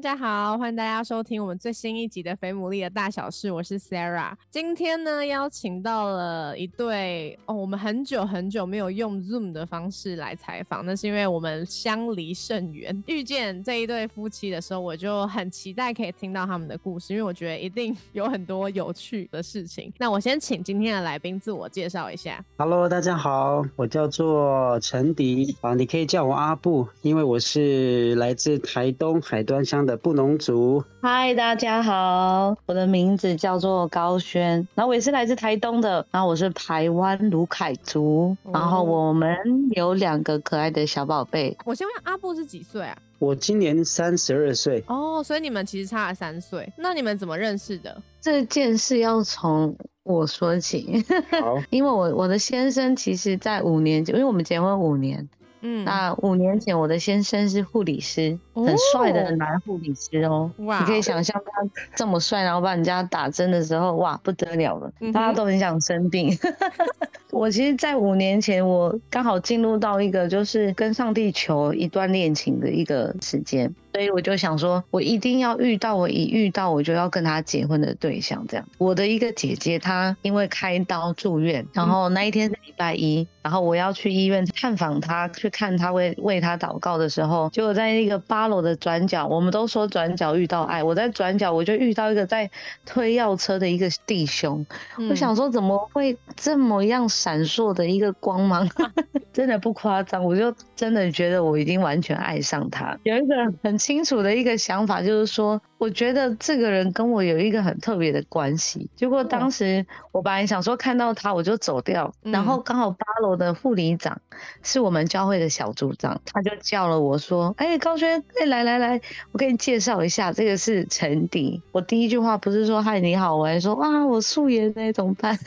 [0.00, 4.32] 大家好，欢迎大家收听我们最新一集的《肥牡蛎的大小事》，我是 Sarah。
[4.48, 13.04] 今天呢，邀请到了一对哦，我们很久很久没有用 Zoom 的方式来采访，那是因为我们相离甚远。
[13.08, 19.92] 遇见这一对夫妻的时候，我就很期待可以听到他们的故事，因为我觉得一定有很多有趣的事情。
[19.98, 22.42] 那我先请今天的来宾自我介绍一下。
[22.56, 29.86] Hello，大家好，我叫做陈迪啊，你可以叫我阿布，因为我是来自台东海端乡。
[29.89, 39.36] 的布农族，嗨，大家好，我的名字叫做高轩，然后我也是来自台东的，然后我是台湾卢凯族，然后我们
[39.72, 41.56] 有两个可爱的小宝贝。
[41.64, 42.96] 我先问阿布是几岁啊？
[43.18, 44.82] 我今年三十二岁。
[44.86, 48.02] 哦，所以你们其实差了三岁，那你们怎么认识的？
[48.20, 51.04] 这件事要从我说起。
[51.70, 55.28] 因为我我的先生其实在五年前，因为我们结婚五年。
[55.62, 60.50] 嗯，那五年前我的先生是护理师，很帅的男护理师哦。
[60.58, 66.36] 哇，你可以想象他这么帅，然后帮人家打针的时候，哇，不得了了，大家都很想生病。
[67.30, 73.72] 我其实，在五年前，我刚好进入到一个就是跟上帝求一段恋情的一个时间。
[73.92, 78.46] 所以我就想说，我一定要遇到，我一遇到我就要跟他结婚的对象。
[78.46, 92.48] 这样，我的一个姐姐她因为开刀住院，然后那一天是礼拜一，然后我要去医院探访她，去看她为为她祷告的时候，就在那个八楼的转角，我们都说转角遇到爱，我在转角我就遇到一个在
[92.86, 94.64] 推药车的一个弟兄，
[95.10, 98.68] 我想说怎么会这么样闪烁的一个光芒，
[99.32, 103.79] 真的不夸张，我就真的觉得我已经完全爱上他，有一个很。
[103.80, 105.60] 清楚的一个想法就是说。
[105.80, 108.86] 我觉得这个人跟我有一个很特别的关系。
[108.94, 114.20] 结果当时我本来想说看到他我就走掉，然后刚好八楼的护理长
[114.62, 119.00] 是我们教会的小组长，他就叫了我说：“哎，高轩，哎，来来来，
[119.32, 125.38] 我给你介绍一下，这个是陈迪。”我第一句话不是说“嗨，你好”，我还说：“哇，我素颜呢，怎么办？”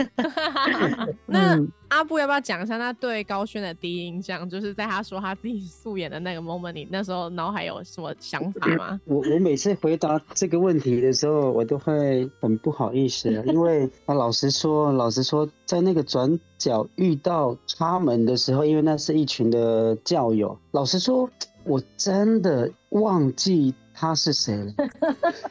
[1.28, 1.56] 那
[1.94, 4.50] 阿布要不要讲一下他对高轩的第一印象？
[4.50, 9.00] 就是在他说他自己素颜的那个 moment，你那时候脑海有什么想法吗？
[9.06, 10.20] 我我每次回答。
[10.34, 21.30] 这个问题的时候，我都会很不好意思， 因为啊，老实说，老实说，在那个转角遇到他们的时候，因为那是一群的教友，老实说，
[21.64, 24.74] 我真的忘记他是谁了。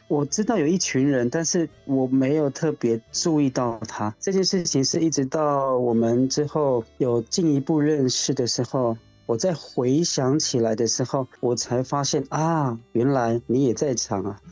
[0.07, 4.13] 我知道有一群人，但是我没有特别注意到他。
[4.19, 8.97] 这件事情是一直到我们之后有进一步认识的时候。
[9.25, 14.37] 我在回想起来的时候，我才发现啊，原来你也在场啊！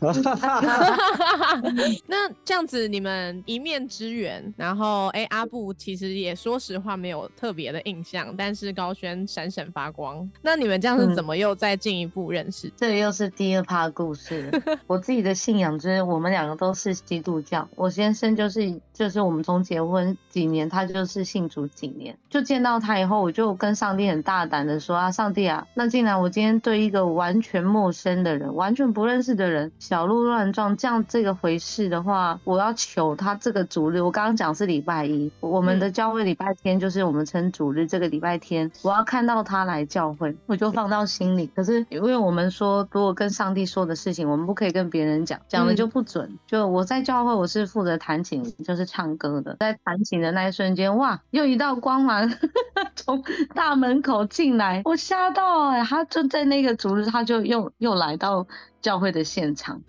[2.06, 10.26] 那这样子，你们一面之缘，然后哎，阿布其实也说实话没有特别的印象，但是高轩闪闪发光。
[10.40, 12.72] 那你们这样子怎么又再进一步认识？
[12.74, 14.50] 这又是第二趴故事。
[14.86, 24.61] 我自己的信仰就是我们两个都是基督教，我先生就是就是我们从结婚几年，他就是信主几年，就见到他以后，我就跟上帝很大胆。
[24.66, 41.48] 的说啊，上帝啊，那既然我今天对一个完全陌生的人、完全不认识的人小鹿乱撞这样这个回事的话，我要求他这个主日，我刚刚讲是礼拜一，我们的教会礼拜天就是我们称主日，这个礼拜天我要看到他来教会，我就放到心里。
[41.48, 46.38] 可是因为我们说，如果跟上帝说的事情，我们不可以跟别人讲，讲了就不准。
[46.46, 52.32] 就我在教会，我是负责弹琴，就是唱歌的，在弹琴的那一瞬间，哇，又一道光芒
[52.94, 53.24] 从
[53.54, 54.51] 大门口进。
[54.56, 55.82] 来，我吓到哎！
[55.84, 58.46] 他就在那个主日，他就又又来到
[58.80, 59.80] 教会的现场，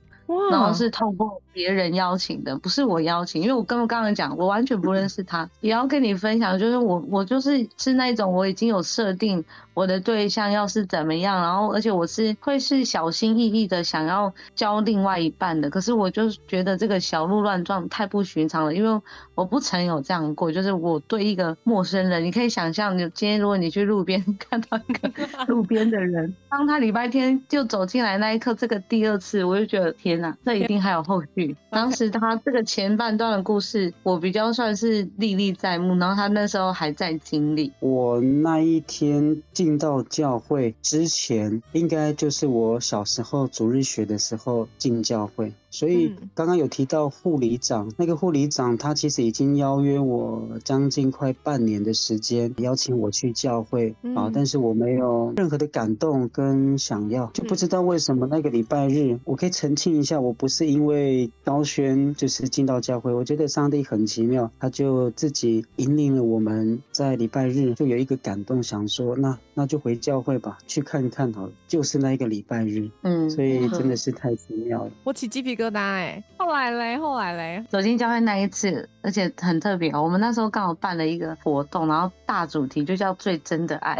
[0.52, 9.44] 然后是通过别人邀请的，不是我邀请，因为我跟我刚刚讲，我完全不认识他，也要跟你分享，就是我我就是是那种我已经有设定。
[9.74, 19.02] 我的对象要是怎么样，然后而且我是会是小心翼翼的想要交另外一半的，可是我就觉得这个小鹿乱撞太不寻常了，因为
[19.34, 25.12] 我不曾有这样过，就是我对一个陌生人，你可以想象，你今天如果你去路边 看到一个
[25.48, 31.56] 路边的人，当他礼拜天就走进来那一刻，这个第二次我就觉得天哪，这一定还有后续。
[31.72, 37.74] 当时他这个前半段的故事，我比较算是历历在目，然后他那时候还在经历。
[37.80, 39.42] 我那一天。
[39.64, 45.54] 进到教会之前，应该就是我小时候主日学的时候进教会。
[45.74, 46.30] 所以嗯。
[46.36, 74.92] 刚刚有提到护理长，那个护理长他其实已经邀约我将近快半年的时间，邀请我去教会啊嗯，但是我没有任何的感动跟想要，就不知道为什么那个礼拜日，我可以澄清一下，我不是因为高轩就是进到教会，我觉得上帝很奇妙，他就自己引领了我们在礼拜日就有一个感动，想说那那就回教会吧，去看看好了，就是那一个礼拜日，嗯，所以真的是太奇妙了。
[75.04, 80.02] 我起鸡皮疙瘩哎、后来嘞，后来嘞，走进教会那一次，而且很特别哦。
[80.02, 83.98] 我们那时候刚好办了一个活动，然后大主题就叫“最真的爱”。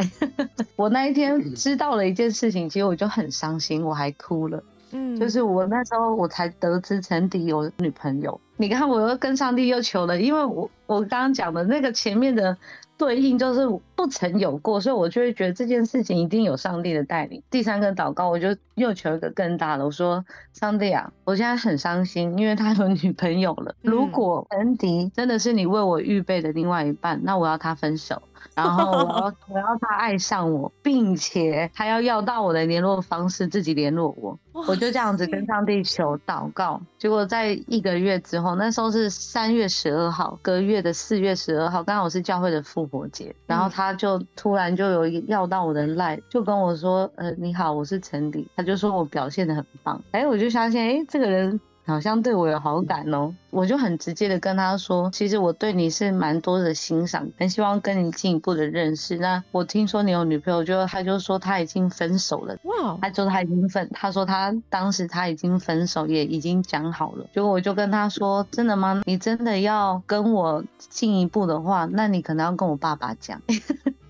[0.76, 4.64] 我那一天知道了一件事情，其实我就很伤心，我还哭了。
[4.92, 8.40] 嗯，就是我那时候我才得知陈迪有女朋友。
[8.58, 12.56] 你看，我又跟上帝又求了，因为我我刚刚讲的那个前面的
[12.98, 17.42] 对应就是不曾有过，所以我就会觉得这件事情一定有上帝的带领。
[17.50, 20.24] 第三个祷告，我就又求一个更大的，我说
[20.54, 23.76] 上帝啊，我现在很伤心，因为他有女朋友了。
[23.82, 28.22] 嗯如果恩迪真的是你为我预备的另外一半，那我要他分手。
[28.56, 34.38] 然后我要我要他爱上我，并且他要要到我的联络方式，自己联络我。
[34.68, 51.60] 我就这样子跟上帝求祷告，结果在一个月之后，那时候是三月十二号，隔月的四月十二号，刚好是教会的复活节，然后嗯他就突然就有要到我的赖，就跟我说，呃，你好，我是陈迪，他就说我表现的很棒，哎，我就相信，哎，这个人。
[51.86, 59.18] 好像对我有好感哦，我就很直接的跟他说，其实我对你是蛮多的欣赏，很希望跟你进一步的认识。
[59.18, 67.26] 那我听说你有女朋友，就他就说他已经分手了，哇，他说他已经分，他说他当时他已经分手，也已经讲好了。
[67.34, 69.02] 结果我就跟他说：“真的吗？
[69.06, 73.42] 你真的要跟我进一步的话，那你可能要跟我爸爸讲。”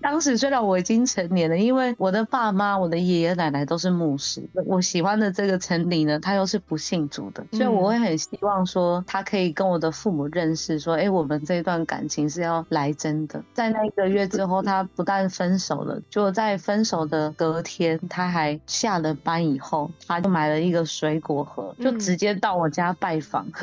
[0.04, 13.42] 当时虽然我已经成年了，因为我的爸妈、我的爷爷奶奶都是牧师，我喜欢的这个陈理呢，他又是不信主的，所以我会很希望说他可以跟我的父母认识，说，哎，我们这一段感情是要来真的。
[13.54, 23.46] 在那一个月之后，他不但分手了，就在分手的隔天，他还下了班以后，他就买了一个水果盒，就嗯直接到我家拜访。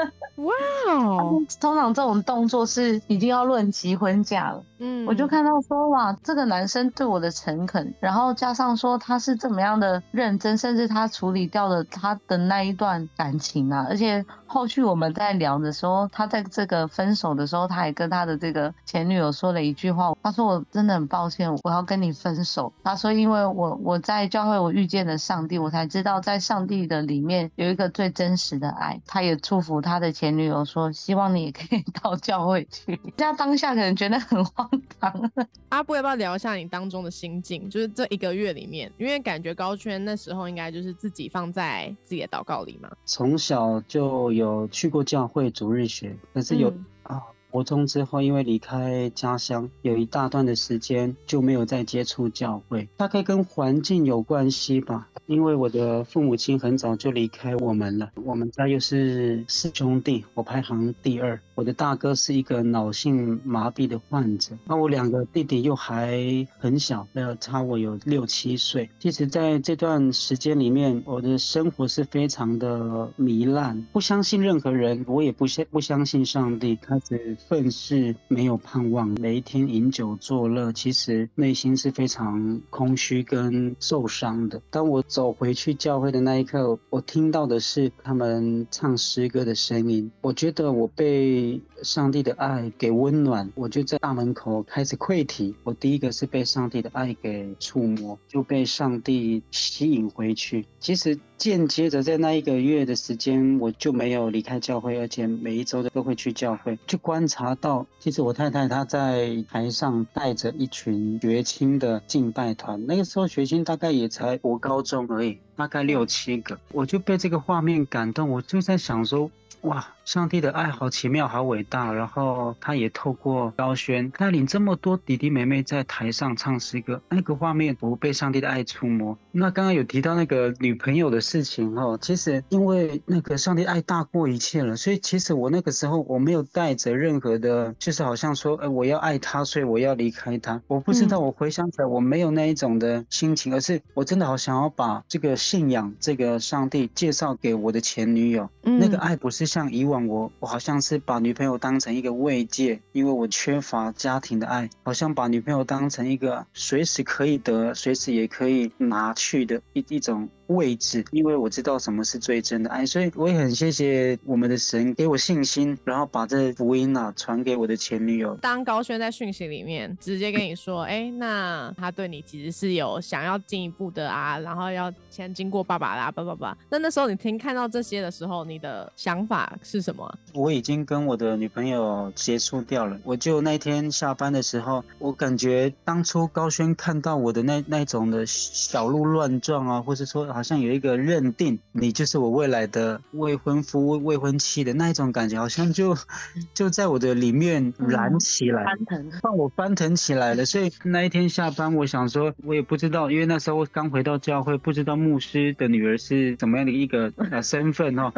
[0.40, 0.54] 哇
[0.88, 4.64] 哦，通常这种动作是已经要论及婚嫁了。
[4.80, 22.72] 嗯，我就看到说，哇，这个男生对我的诚恳，然后加上说他是这么样的认真，甚至他处理掉了他的那一段感情啊，而且后续我们在聊的时候，他在这个分手的时候，他也跟他的这个前女友说了一句话，他说我真的很抱歉，我要跟你分手。
[22.82, 29.00] 他说因为我我在教会我遇见了上帝，我才知道在上帝的里面有一个最真实的爱。
[29.06, 32.98] 他也祝福他的前女友说，希望你也可以 到教会去。
[33.18, 35.30] 他当下可能觉得很 荒唐。
[35.70, 37.68] 阿布要不要聊一下你当中的心境？
[37.70, 42.90] 就是这一个月里面，因为感觉高圈那时候应该就是自己放在自己的祷告里嘛。
[43.04, 55.08] 从小就有去过教会主日学，可是有、嗯啊，国中之后因为离开家乡，有一大段的时间就没有再接触教会，大概跟环境有关系吧。
[55.26, 61.40] 因为我的父母亲很早就离开我们了，我们家又是四兄弟，我排行第二。
[61.60, 66.18] 我的大哥是一个脑性麻痹的患者，那我两个弟弟又还
[66.58, 68.88] 很小，呃，差我有六七岁。
[68.98, 84.62] 其实，在这段时间里面，我的生活是非常的糜烂，不相信任何人，我也不相不相信上帝，开始愤世，没有盼望，每一天饮酒作乐，其实内心是非常空虚跟受伤的。
[84.70, 91.49] 当我走回去教会的那一刻，我听到的是他们唱诗歌的声音，我觉得我被
[91.82, 95.54] 上帝的爱给温暖，我就在大门口开始溃体。
[95.64, 100.66] 我第一个是被上帝的爱给触摸，就被上帝吸引回去。
[100.78, 119.30] 其实间接着在那一个月的时间，我就没有离开教会，而且每一周都会去教会，就观察到，其实我太太她在台上带着一群学青的敬拜团，那个时候学青大概也才我高中而已，大概六七个，我就被这个画面感动，我就在想说。
[119.62, 121.92] 哇，上帝的爱好奇妙，好伟大！
[121.92, 129.16] 然后他也透过高轩带领这么多弟弟妹妹在台上唱诗歌，那个画面不被上帝的爱触摸。
[129.30, 140.60] 那刚刚有提到那个女朋友的事情哦，其实因为那个上帝爱大过一切了，所以其实我那个时候我没有带着任何的，就是好像说，呃，我要爱他，所以我要离开他。
[140.66, 148.50] 我不知道，我回想起来我没有那一种的心情，而是我真的好想要把这个信仰、这个上帝介绍给我的前女友。
[148.64, 168.34] 那个嗯爱不是像以往我，我好像是把女朋友当成一个慰藉，因为我缺乏家庭的爱，好像把女朋友当成一个随时可以得、随时也可以拿去的一一种位置，因为我知道什么是最真的爱，所以我也很谢谢我们的神给我信心，然后把这福音啊传给我的前女友。
[168.36, 176.56] 当高轩在讯息里面直接跟你说， 哎，那他对你其实是有想要进一步的啊，然后要先经过爸爸啦，爸爸爸。
[176.68, 180.18] 那那时候你听看到这些的时候，你的想法是什么？
[180.34, 195.94] 我已经跟我的女朋友结束掉了，我就那天下班的时候，我感觉当初高轩看到我的那那种的小鹿乱撞啊，或是说好像有一个认定你就是我未来的未婚夫、未婚妻的那一种感觉，好像就
[196.54, 200.46] 就在我的里面燃起来，翻腾，让我翻腾起来了。
[200.46, 208.10] 所以那一天下班，我想说，我也不知道，因为那时候刚回到教会，不知道牧师的女儿是怎么样的一个呃 身份哦，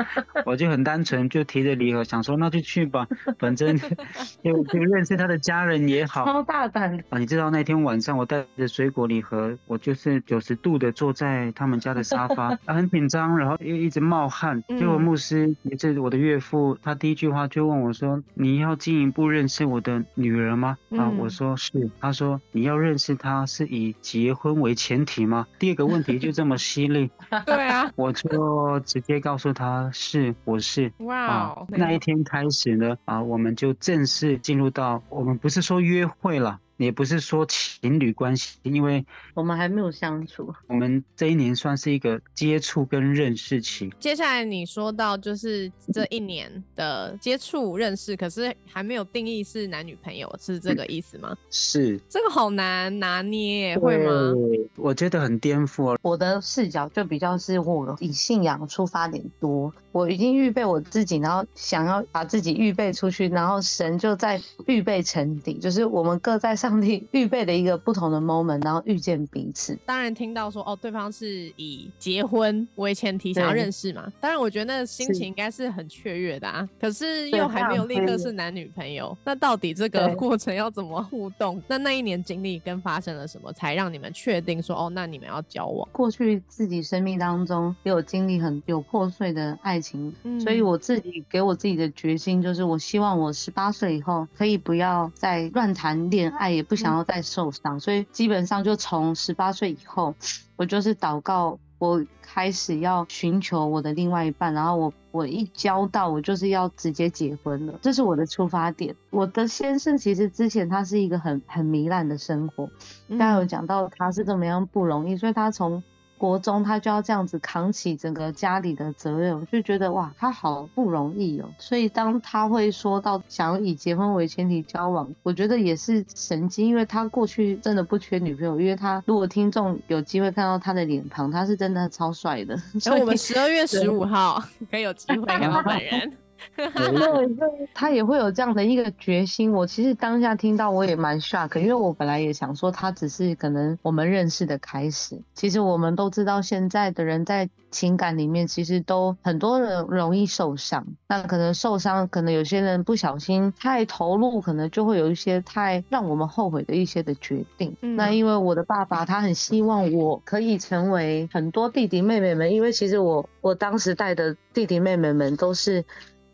[0.46, 3.08] 我就很单纯就提着礼盒，想说那就去吧，
[3.40, 3.76] 反正
[4.44, 6.24] 就就认识他的家人也好。
[6.24, 7.18] 超大胆啊！
[7.18, 14.62] 你知道那天晚上我带着水果礼盒，我就是九十度的坐在他们家的沙发， 很紧张，然后又一直冒汗。
[14.68, 21.90] 结果牧师也是我的岳父，他第一句话就问我说：“你要进一步认识我的女儿吗？”啊，我说是。
[22.00, 27.10] 他说：“你要认识她是以结婚为前提吗？”第二个问题就这么犀利。
[27.46, 30.92] 对啊，我就直接告诉他是，我是。
[30.98, 36.58] 哇，那一天开始呢，啊，我们就正式进入到我们不是说约会了。
[36.82, 40.52] 也不是说情侣关系，因为我们还没有相处。
[40.66, 43.88] 我们这一年算是一个接触跟认识期。
[44.00, 51.36] 接下来你说到就是这一年的接触认识，可是还没有定义是男女朋友，是这个意思吗？
[51.50, 52.00] 是。
[52.08, 54.34] 这个好难拿捏，会吗？
[54.74, 55.96] 我觉得很颠覆。
[56.02, 66.71] 我的视角就比较是我以信仰出发点多，我已经预备我自己，然后想要把自己预备出去，然后神就在预备成底，就是我们各在上。
[66.72, 69.78] 上帝预备的一个不同的 moment，然后遇见彼此。
[69.84, 74.10] 当然听到说哦，对方是以结婚为前提想要认识嘛。
[74.18, 76.66] 当然我觉得那个心情应该是很雀跃的啊。
[76.80, 81.62] 可是又还没有立刻是男女朋友，那到底这个过程要怎么互动？
[81.68, 85.86] 那那一年经历跟发生了什么，才让你们确定说哦，那你们要交往？
[85.92, 96.61] 过去自己生命当中也有经历很有破碎的爱情，所以我自己给我自己的决心就是，我希望我十八岁以后可以不要再乱谈恋爱。
[96.62, 100.14] 不想要再受伤，所以基本上就从十八岁以后，
[100.56, 108.94] 我就是祷告，我开始要寻求我的另外一半，然后我我一交到，我就是要直接结婚了，这是我的出发点。
[109.10, 112.68] 我的先生其实之前他是一个很很糜烂的生活，
[113.08, 115.82] 刚才有讲到他是怎么样不容易，所以他从。
[116.22, 121.48] 国中他就要这样子扛起整个家里的责任，我就觉得哇，他好不容易哦。
[121.58, 132.56] 所以当他会说到想要以结婚为前提交往，我觉得也是神经，因为他过去真的不缺女朋友，因为他如果听众有机会看到他的脸庞，他是真的超帅的。
[132.78, 136.12] 所以我们十二月十五号可以有机会 看到本人。
[137.74, 139.52] 他也会有这样的一个决心。
[139.52, 145.20] 我其实当下听到我也蛮 shock，因为我本来也想说他只是可能我们认识的开始。
[145.34, 150.86] 其实我们都知道，现在的人在情感里面其实都很多人容易受伤。
[151.08, 157.74] 那可能受伤，可能有些人不小心太投入，可能就会有一些太让我们后悔的一些的决定。
[157.80, 165.84] 那因为我的爸爸他很希望我可以成为很多弟弟妹妹们，因为其实我我当时带的弟弟妹妹们都是。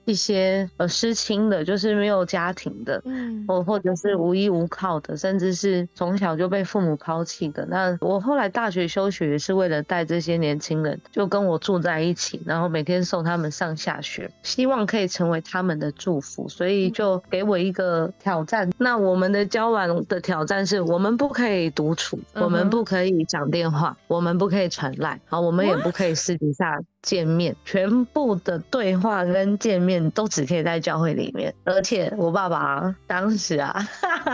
[0.08, 7.66] 一些呃失亲的，就是没有家庭的，嗯，或或者是无依无靠的，甚至是从小就被父母抛弃的。
[7.66, 16.48] 那我后来大学休学也是为了带这些年轻人，就跟我住在一起，然后每天送他们上下学，希望可以成为他们的祝福。
[16.48, 18.72] 所以就给我一个挑战。
[18.78, 26.80] 那我们的交往的挑战是我们不可以独处，我们不可以讲电话，我们不可以传赖，好，我们也不可以私底下。
[27.02, 33.88] 见面，全部的对话跟见面都只可以在教会里面，而且我爸爸当时啊，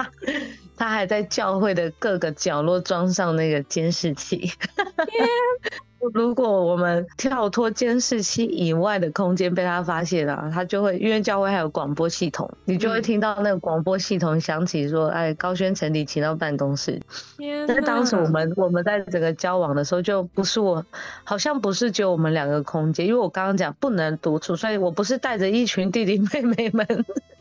[0.77, 4.51] 他还在教会的各个角落装上那个监视器。
[6.13, 17.01] 如果我们跳脱监视器以外的空间被他发现了，他就会因为教会还有广播系统，你就会听到那个广播系统响起说：“哎，高轩陈李请到办公室。”
[17.67, 20.85] 但是当时我们我们在整个交往的时候，就不是我，
[21.25, 26.87] 好像不是只有我们两个空间，因为我刚刚讲不能独处，所以我不是带着一群弟弟妹妹们。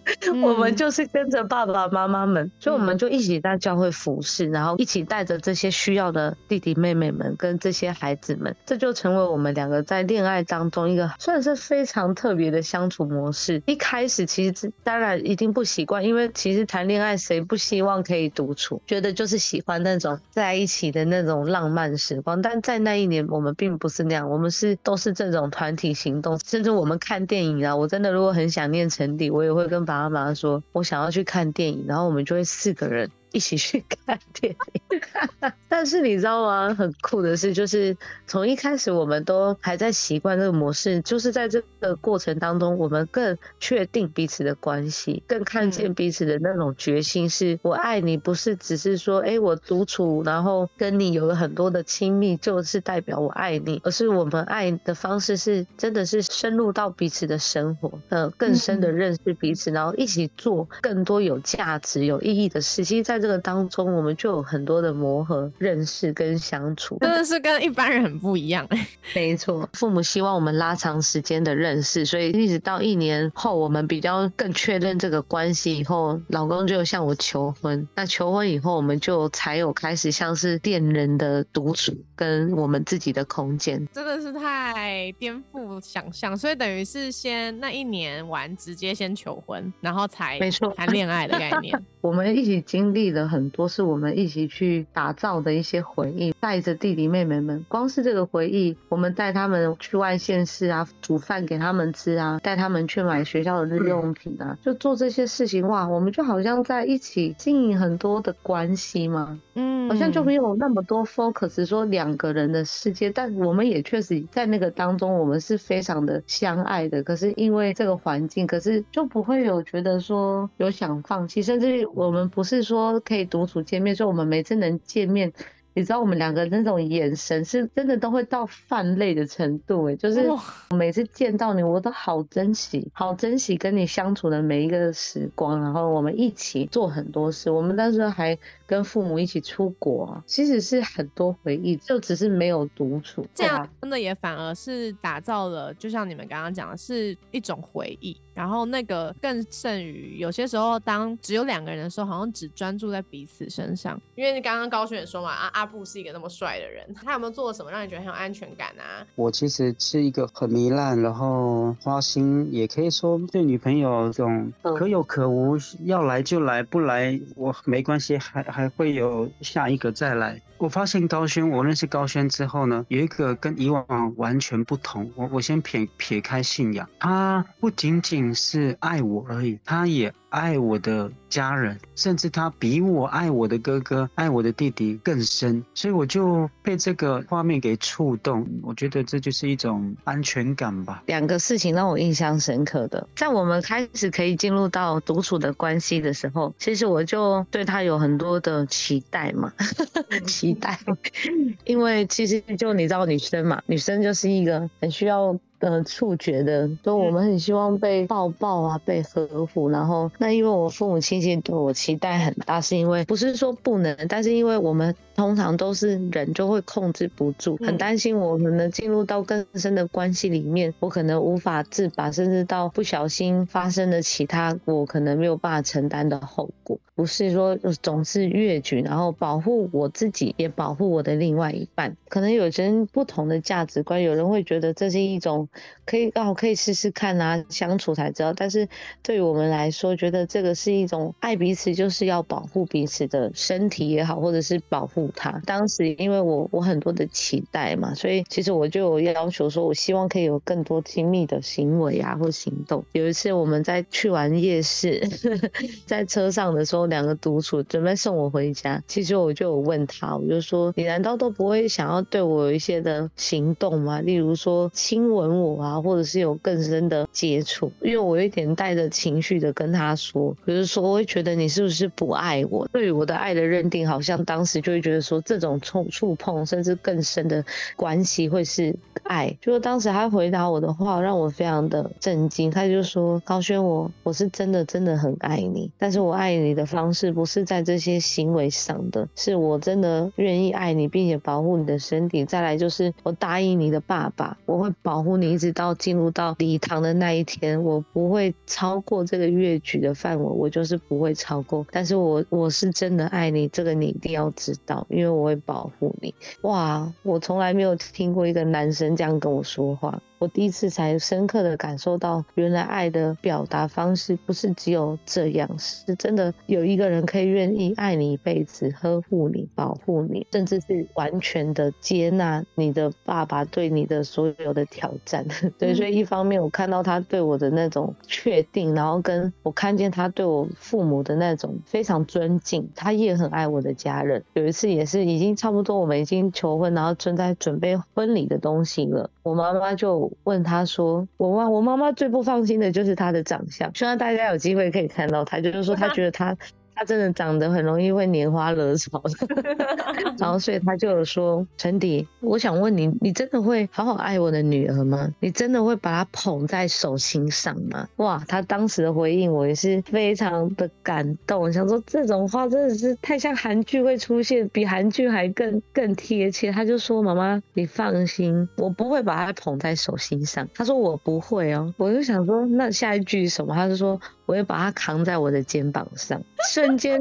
[0.43, 13.62] 我们就是跟着爸爸妈妈们，所以我们就一起在教会服侍，然后一起带着这些需要的弟弟妹妹们跟这些孩子们，这就成为我们两个在恋爱当中一个算是非常特别的相处模式。
[13.65, 22.41] 一开始其实当然一定不习惯，因为其实谈恋爱谁不希望可以独处，觉得就是喜欢那种在一起的那种浪漫时光。
[22.41, 33.10] 但在那一年，我们并不是那样，我们是都是这种团体行动，甚至我们看电影啊，我真的如果很想念陈迪，我也会跟爸爸妈妈说，我想要去看电影，然后我们就会四个人。
[33.33, 34.55] 一起去看电
[34.91, 35.01] 影，
[35.67, 36.73] 但是你知道吗？
[36.73, 47.27] 很酷的是，就是从一开始我们都还在习惯这个模式，就是在这个过程当中，我们更确定彼此的关系，更看见彼此的那种决心。
[47.27, 62.85] 是我爱你，不是只是说，哎，我独处，然后跟你有了很多的亲密，就是代表我爱你，而是我们爱的方式是真的是深入到彼此的生活，呃，更深的认识彼此，然后一起做更多有价值、有意义的事。
[62.85, 68.85] 其实，在这个当中，我们就有很多的磨合、认识跟相处，真的是跟一般人很不一样哎。
[69.15, 77.87] 没错，父母希望我们拉长时间的认识，所以一直到一年后，我们比较更确认这个关系以后，老公就向我求婚。
[77.95, 86.37] 那求婚以后，我们就才有开始像是恋人的独处跟我们自己的空间，真的是太颠覆想象。
[86.37, 91.81] 所以等于是先那一年完，直接先求婚，然后才没错谈恋爱的概念。
[92.01, 96.34] 我们一起经历很多，是我们一起去打造的一些回忆。
[96.39, 105.67] 带着弟弟妹妹们，光是这个回忆，我们带他们去外县市啊，煮饭给他们吃啊，带他们去买学校的日用品啊，就做这些事情。
[105.67, 109.39] 哇，我们就好像在一起经营很多的关系嘛。
[109.55, 117.03] 嗯，好像就没有那么多 focus 说两个人的世界，但我们也确实在那个当中，我们是非常的相爱的。
[117.03, 121.74] 可是因为这个环境，可是就不会有觉得说有想放弃，甚至。
[121.95, 125.31] 我们不是说可以独处见面，所以我们每次能见面，
[125.74, 130.27] 你知道我们两个那种眼神是真的都会到泛泪的程度哎，就是
[130.75, 138.38] 每次见到你，我都好珍惜，好珍惜跟你相处的每一个时光，然后我们一起做很多事，我们那时候还。
[138.65, 143.25] 跟父母一起出国，其实是很多回忆，就只是没有独处。
[143.34, 148.20] 这样真的也反而是打造了，就像你们刚刚讲的，是一种回忆。
[148.34, 154.01] 然后那个更胜于有些时候，当只有两个人的时候，好像只专注在彼此身上。
[154.15, 159.06] 因为刚刚高轩也说嘛，阿阿布是一个那么帅的人，他有没有做了什么让你觉得很有安全感啊？
[159.13, 168.73] 我其实是一个很糜烂，然后花心，也可以说对女朋友这种可有可无，要来就来，不来我没关系，还还。
[168.75, 170.41] 会有下一个再来。
[170.57, 175.11] 我发现高轩，我认识高轩之后呢，有一个跟以往完全不同。
[175.15, 185.63] 我我先撇撇开信仰，他不仅仅是爱我而已，他也爱我的家人，甚至他比我爱我的哥哥、爱我的弟弟更深。
[185.76, 191.04] 所以我就被这个画面给触动，我觉得这就是一种安全感吧。
[191.06, 199.54] 两个事情让我印象深刻的，在我们开始可以进入到独处的关系的时候，其实我就对他有很多的期待嘛，
[200.26, 200.54] 期。
[200.56, 200.80] 待，
[201.65, 205.38] 因为其实就你知道女生嘛，女生就是一个很需要。
[205.63, 209.69] 呃，触觉的，所以我们很希望被抱抱啊，被呵护。
[209.69, 226.78] 然后，那因为我父母亲戚对我期待很大，是因为不是说不能，但是因为我们通常都是人，就会控制不住，很担心我可能进入到更深的关系里面，我可能无法自拔，甚至到不小心发生了其他我可能没有办法承担的后果。
[226.95, 231.95] 不是说总是越矩，然后保护我自己，也保护我的另外一半。
[232.08, 235.47] 可能有些人不同的价值观，有人会觉得这是一种。
[235.85, 238.31] 可以哦，可以试试看啊，相处才知道。
[238.33, 238.67] 但是
[239.01, 245.41] 对于我们来说，觉得这个是一种爱彼此，就是要保护彼此的身体也好，或者是保护他。
[245.45, 252.85] 当时因为我我很多的期待嘛，所以其实我就有要求说，我希望可以有更多亲密的行为啊或行动。
[252.93, 255.01] 有一次我们在去完夜市，
[255.85, 263.99] 在车上的时候，两个独处准备送我回家，其实我就有问他，我就说，你难道都不会想要对我有一些的行动吗？
[263.99, 265.33] 例如说亲吻。
[265.41, 272.67] 我啊，或者是有更深的接触，因为我有一点带着情绪的跟他说，比如说我会觉得你是不是不爱我？
[272.74, 277.43] 对于我的爱的认定，好像当时就会觉得说这种触触碰，甚至更深的
[277.76, 279.36] 关系会是爱。
[279.41, 282.52] 就是当时他回答我的话，让我非常的震惊。
[282.52, 292.26] 他就说：“高轩，我我是真的真的很爱你，但是我爱你的方式不是在这些行为上的，是我真的愿意爱你，并且保护你的身体。
[292.26, 301.65] 再来就是我答应你的爸爸，我会保护。”一直到进入到礼堂的那一天，我不会超过这个乐曲的范围，我就是不会超过。
[301.71, 306.13] 但是我我是真的爱你，这个你一定要知道，因为我会保护你。
[306.41, 310.01] 哇，我从来没有听过一个男生这样跟我说话。
[310.23, 325.27] 我第一次才深刻的感受到，原来爱的表达方式不是只有这样，是真的有一个人可以愿意爱你一辈子，呵护你，保护你，甚至是完全的接纳你的爸爸对你的所有的挑战。
[325.59, 334.23] 对，所以一方面我看到他对我的那种确定，然后跟我看见他对我父母的那种非常尊敬，他也很爱我的家人。
[334.36, 340.12] 有一次也是已经差不多，我们已经求婚，然后正在准备婚礼的东西了，我妈妈就。
[340.25, 346.38] 问他说：“我妈，我妈妈最不放心的就是他的长相，希望大家有机会可以看到他，就是说他觉得他。”
[346.75, 349.55] 他真的长得很容易会拈花惹草的，
[350.17, 355.09] 然后所以他就有说：“陈迪，我想问你，你真的会好好爱我的女儿吗？
[355.19, 366.51] 你真的会把她捧在手心上吗？”哇，他当时的回应我也是非常的感动，想说这种话真的是太像韩剧会出现，比韩剧还更更贴切。
[366.51, 373.53] 他就说：“妈妈，你放心，我不会把她捧在手心上。”他说：“我不会哦。”我就想说，那下一句什么？
[373.53, 373.99] 他就说。
[374.25, 376.99] 我会把它扛在我的肩膀上，瞬间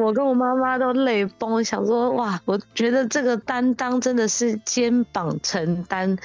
[0.00, 6.16] 我跟我妈妈都泪崩，想说哇，我觉得这个担当真的是肩膀承担，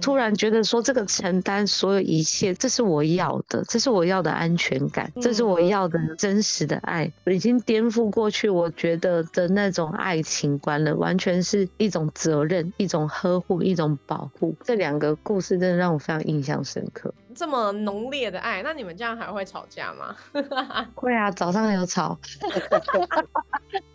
[0.00, 14.54] 突然觉得说这个承担所有一切，这是我要的，这是我要的安全感，这是我要的真实的爱，已经颠覆过去我觉得的那种爱情观了，完全是一种责任，一种呵护，一种保护。
[14.62, 17.12] 这两个故事真的让我非常印象深刻。
[17.38, 20.16] 这么浓烈的爱，那你们这样还会吵架吗？
[20.96, 22.18] 会啊，早上有吵。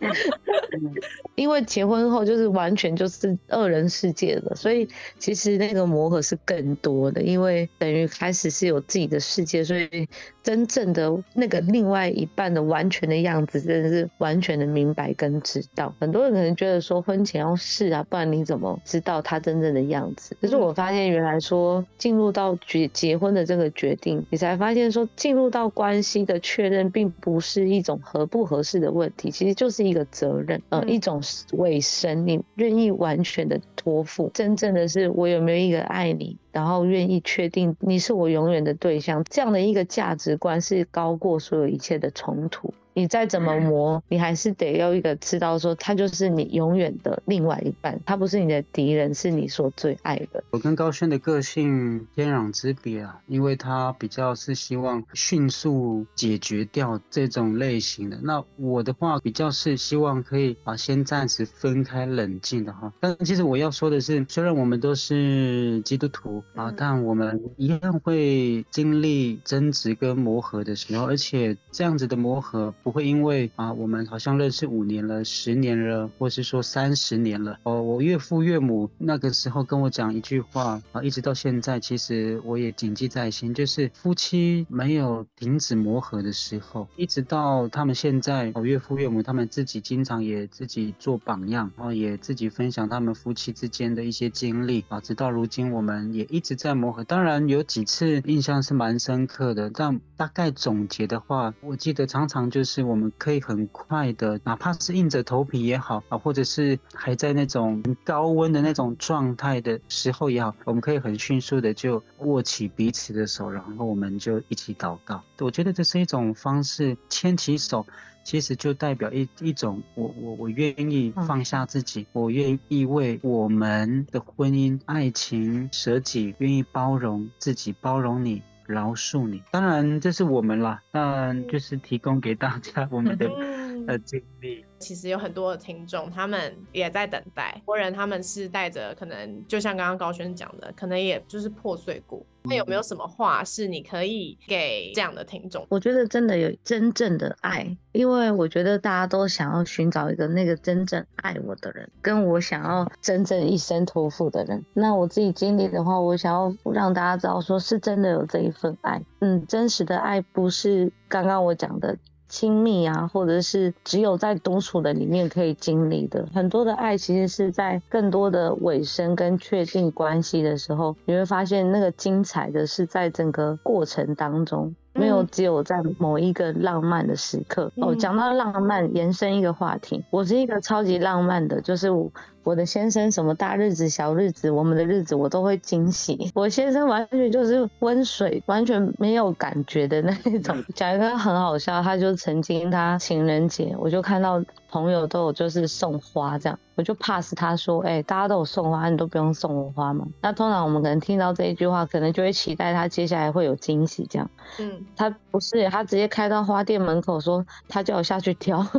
[1.34, 7.22] 因为结婚后就是完全就是二人世界了，所以其实那个磨合是更多的。
[7.22, 10.08] 因为等于开始是有自己的世界，所以
[10.42, 15.94] 真正的那个另外一半的完全的样子，真的是完全的明白跟知道。
[16.00, 20.36] 很多人可能觉得说婚前要试啊，不然你怎么知道他真正的样子？
[20.40, 31.20] 可是我发现原来说进入到结结婚的这个决定，你才发现说进入到关系的确认，并不是一种合不合适的问题题，其实就是一个责任，呃，一种。
[31.52, 42.74] 委身，你愿意完全的托付，真正的是我有没有一个爱你，然后愿意确定你是我永远的对象，这样的一个价值观是高过所有一切的冲突。
[42.96, 50.42] 你再怎么磨，你还是得要一个知道说，他就是你永远的另外一半，他不是你的敌人，是你所最爱的。
[50.50, 62.90] 我跟高轩的个性天壤之别啊，因为他比较是希望迅速解决掉这种类型的，那我的话比较是希望可以啊先暂时分开冷静的哈。
[62.98, 72.72] 但其实我要说的是，虽然我们都是基督徒啊，但我们一样会经历争执跟磨合的时候，而且这样子的磨合。
[72.86, 77.82] 不会因为啊，我们好像认识五年了、十年了，或是说三十年了哦。
[77.82, 95.00] 我岳父岳母那个时候跟我讲一句话啊，一直到现在，其实我也谨记在心，就是夫妻没有停止磨合的时候，一直到他们现在，我岳父岳母他们自己经常也自己做榜样，然后也自己分享他们夫妻之间的一些经历啊。
[95.00, 97.02] 直到如今，我们也一直在磨合。
[97.02, 102.75] 当然有几次印象是蛮深刻的，但大概总结的话，我记得常常就是。
[102.76, 115.22] 是我们可以很快的，哪怕是硬着头皮也好啊，或者是还在那种高温的那种状态的时候也好，我们可以很迅速的就握起彼此的手，然后我们就一起祷告。
[115.38, 117.86] 我觉得这是一种方式，牵起手，
[118.24, 128.42] 其实就代表一一种我我我愿意放下自己，我愿意为我们的婚姻爱情舍己，愿意包容自己，包容你。
[128.66, 133.28] 饶恕你，当然这是我们啦，但就是提供给大家我们的
[133.86, 134.64] 呃经历。
[134.78, 137.60] 其实有很多的听众，他们也在等待。
[137.64, 142.24] 国人他们是带着可能，就像刚刚高轩讲的，可能也就是破碎过。
[142.48, 145.66] 那有没有什么话是你可以给这样的听众？
[145.68, 154.64] 我觉得真的有真正的爱，因为我觉得大家都想要寻找一个那个真正爱我的人，跟我想要真正一生托付的人。
[154.74, 159.02] 那我自己经历的话，我想要让大家知道，说是真的有这一份爱。
[159.20, 161.96] 嗯，真实的爱不是刚刚我讲的。
[162.28, 174.74] 亲密啊，或者是只有在独处的里面可以经历的，很多的爱其实是在更多的尾声跟确定关系的时候，你会发现那个精彩的是在整个过程当中。
[174.96, 177.70] 没有嗯只有在某一个浪漫的时刻。
[177.76, 182.10] 哦，嗯讲到浪漫，延伸一个话题，我是一个超级浪漫的，就是我
[182.42, 186.30] 我的先生什么大日子、小日子，我们的日子我都会惊喜。
[186.34, 190.56] 我先生完全就是温水，完全没有感觉的那一种。
[190.74, 200.06] 讲一个很好笑，他就曾经他情人节，我就看到朋友都有就是送花这样，我就 pass 他说，哎、大家都有送花，你都不用送我花嘛？
[200.20, 204.30] 那通常我们可能听到这一句话，可能就会期待他接下来会有惊喜这样。
[204.58, 208.66] 嗯，他不是，他直接开到花店门口说，他叫我下去挑。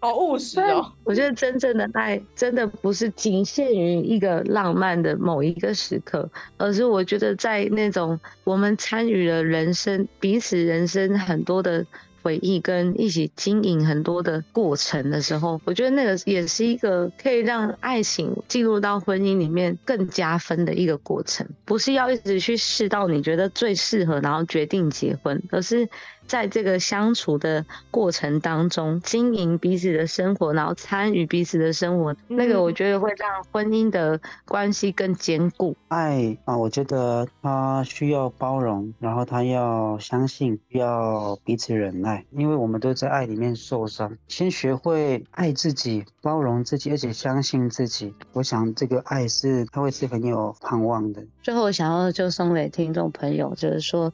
[0.00, 0.92] 好务实哦。
[1.04, 11.86] 我觉得真正的爱，真的不是仅限于一个浪漫的某一个时刻，而是我觉得在那种我们参与了人生彼此人生很多的。
[12.24, 21.46] 回忆跟一起经营很多的过程的时候，我觉得那个也是一个可以让爱情进入到婚姻里面更加分的一个过程。
[21.66, 25.86] 不是要一直去试到你觉得最适合，然后决定结婚，而是
[26.26, 35.76] 在这个相处的过程当中，经营彼此的生活，然后参与彼此的生活，那个我觉得会让婚姻的关系更坚固。
[35.88, 44.16] 爱啊，我觉得他需要包容，然后他要相信，要彼此忍耐，因为我们都在爱里面受伤。
[44.28, 48.14] 先学会爱自己，包容自己，而且相信自己。
[48.32, 51.22] 我想这个爱是他会是很有盼望的。
[51.42, 54.12] 最后，想要就送给听众朋友，就是说，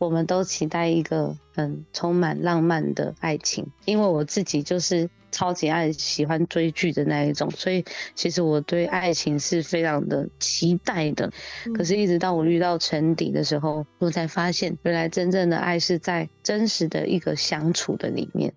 [0.00, 7.84] 我们都期待一个很充满浪漫的爱情，因为我自己就是超级爱喜欢追剧的那一种，所以
[8.14, 11.30] 其实我对爱情是非常的期待的。
[11.74, 18.54] 可是，一直到我遇到陈迪的时候，我才发现，原来真正的爱是在真实的一个相处的里面，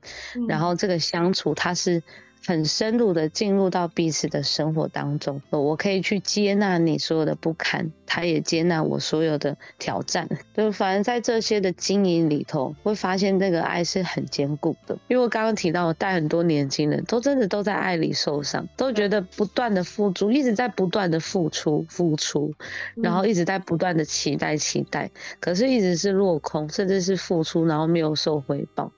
[0.47, 2.01] 然后这个相处它是。
[2.45, 10.27] 很深入的进入到彼此的生活当中，呃我可以去接纳你所有的不堪，他也接纳我所有的挑战。
[10.53, 14.97] 就反正在这些的经营里头，会发现那个爱是很坚固的。
[15.07, 22.53] 因为我刚刚提到，我带很多年轻人都真的都在爱里受伤，都觉得不断的付出，一直在不断的付出付出，
[22.95, 28.91] 然后一直在不断的期待期待，可是一直是落空，甚至是付出然后没有受回报。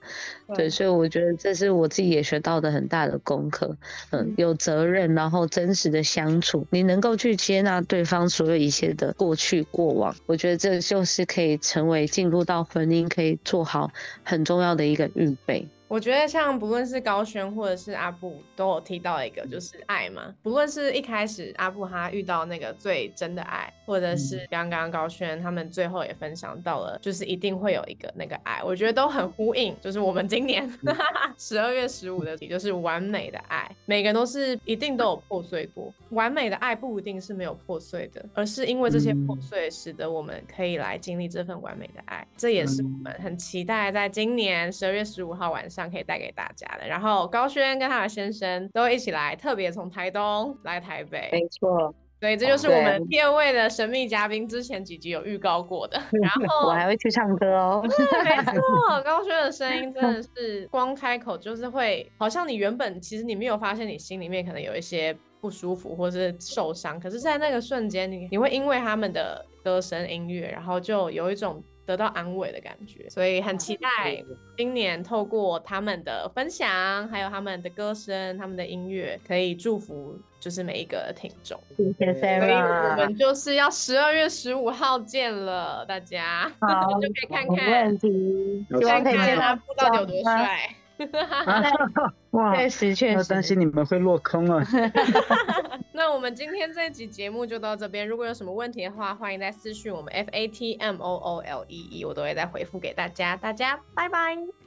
[0.54, 3.76] 对，所以我觉得这是我自己也学到的很大的功课。
[4.10, 13.90] 嗯，有责任，然后真实的相处，你能够去接纳对方所有一切的过去过往，我觉得这就是可以成为进入到婚姻可以做好
[14.22, 15.68] 很重要的一个预备。
[15.88, 20.34] 我觉得像不论是高轩或者是阿布，都有提到一个就是爱嘛。
[20.42, 29.76] 不论是一开始阿布他遇到那个最真的爱，或者是刚刚高轩他们最后也分享到了，就是一定会有一个那个爱，我觉得都很呼应。
[29.80, 30.68] 就是我们今年
[31.38, 35.94] 十二月十五的题就是完美的爱，每个人都是一定都有破碎过。
[36.10, 42.26] 完美的爱不一定是没有破碎的，而是因为这些破碎，使得我们可以来经历这份完美的爱。
[42.36, 45.75] 这也是我们很期待在今年十二月十五号晚上。
[45.76, 46.88] 上可以带给大家的。
[46.88, 51.28] 然后高轩跟他的先生都一起来，特别从台东来台北。
[51.30, 56.00] 没错，所以这就是我们第二位的神秘嘉宾，之前几集有预告过的。
[56.22, 57.82] 然后我还会去唱歌哦。
[57.84, 57.88] 没
[58.54, 71.62] 错，高轩的声音真的 是光开口就是会，好像你原本其实你没有发现，你心里面可能有一些不舒服或是受伤，可是，在那个瞬间，你你会因为他们的歌声音乐，然后就有一种。
[71.86, 74.22] 得到安慰的感觉，所以很期 待
[74.56, 81.58] 今年透过他们的分享，还有他们的歌声、他们的音乐，可以祝福就是每一个听众。
[81.76, 90.74] 谢谢 Sarah，所以我们就是要十二月十五号见了，大家好 就可以看看，没问题，希望看看可以见他不到底有多帅。
[92.32, 94.62] 哇，确实确实，担心你们会落坑啊。
[95.92, 98.06] 那我们今天这集节目就到这边。
[98.06, 103.36] 如果有什么问题的话，欢迎再私讯我们 F A T M O O L E E，我都会再回复给大家。
[103.36, 104.65] 大家拜拜。